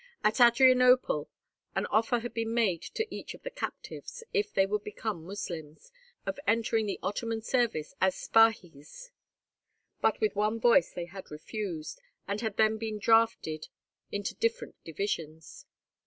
[0.23, 1.29] At Adrianople,
[1.75, 5.91] an offer had been made to each of the captives, if they would become Moslems,
[6.25, 9.11] of entering the Ottoman service as Spahis;
[10.01, 13.67] but with one voice they had refused, and had then been draughted
[14.11, 15.67] into different divisions.